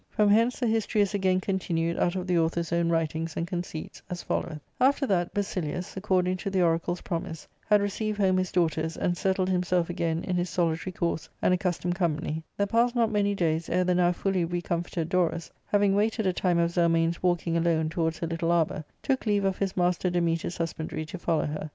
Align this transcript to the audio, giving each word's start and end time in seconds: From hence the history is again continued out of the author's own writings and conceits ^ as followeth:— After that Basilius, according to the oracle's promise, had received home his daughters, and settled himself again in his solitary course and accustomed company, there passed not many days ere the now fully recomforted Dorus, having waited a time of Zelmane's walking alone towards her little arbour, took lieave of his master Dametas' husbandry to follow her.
From 0.09 0.29
hence 0.29 0.59
the 0.59 0.65
history 0.65 1.01
is 1.01 1.13
again 1.13 1.39
continued 1.41 1.99
out 1.99 2.15
of 2.15 2.25
the 2.25 2.39
author's 2.39 2.73
own 2.73 2.89
writings 2.89 3.35
and 3.37 3.45
conceits 3.45 3.99
^ 3.99 4.01
as 4.09 4.23
followeth:— 4.23 4.59
After 4.89 5.05
that 5.05 5.31
Basilius, 5.31 5.95
according 5.95 6.37
to 6.37 6.49
the 6.49 6.63
oracle's 6.63 7.01
promise, 7.01 7.47
had 7.67 7.83
received 7.83 8.17
home 8.17 8.37
his 8.37 8.51
daughters, 8.51 8.97
and 8.97 9.15
settled 9.15 9.47
himself 9.47 9.91
again 9.91 10.23
in 10.23 10.35
his 10.37 10.49
solitary 10.49 10.91
course 10.91 11.29
and 11.39 11.53
accustomed 11.53 11.93
company, 11.93 12.41
there 12.57 12.65
passed 12.65 12.95
not 12.95 13.11
many 13.11 13.35
days 13.35 13.69
ere 13.69 13.83
the 13.83 13.93
now 13.93 14.11
fully 14.11 14.43
recomforted 14.43 15.07
Dorus, 15.07 15.51
having 15.67 15.93
waited 15.93 16.25
a 16.25 16.33
time 16.33 16.57
of 16.57 16.71
Zelmane's 16.71 17.21
walking 17.21 17.55
alone 17.55 17.89
towards 17.89 18.17
her 18.17 18.27
little 18.27 18.51
arbour, 18.51 18.83
took 19.03 19.25
lieave 19.27 19.45
of 19.45 19.59
his 19.59 19.77
master 19.77 20.09
Dametas' 20.09 20.57
husbandry 20.57 21.05
to 21.05 21.19
follow 21.19 21.45
her. 21.45 21.69